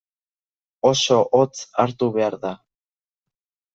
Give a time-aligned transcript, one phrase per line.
[0.91, 2.55] Oso hotz hartu behar da.